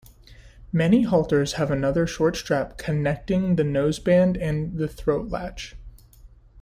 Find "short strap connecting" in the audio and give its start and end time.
2.07-3.55